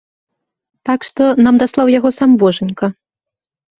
Так 0.89 0.99
што, 1.09 1.23
нам 1.47 1.55
даслаў 1.65 1.87
яго 1.99 2.09
сам 2.19 2.31
божанька. 2.45 2.85